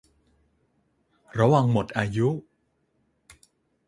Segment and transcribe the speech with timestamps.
[1.39, 2.27] ระวังหมดอายุ